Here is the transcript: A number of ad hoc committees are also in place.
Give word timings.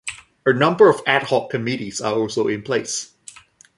A 0.47 0.51
number 0.51 0.89
of 0.89 1.03
ad 1.05 1.21
hoc 1.21 1.51
committees 1.51 2.01
are 2.01 2.15
also 2.15 2.47
in 2.47 2.63
place. 2.63 3.13